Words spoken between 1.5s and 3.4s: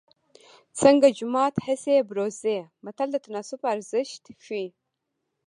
هسې بروزې متل د